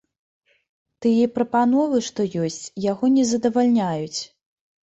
[1.05, 2.59] Тыя прапановы, што ёсць,
[2.91, 4.19] яго не задавальняюць.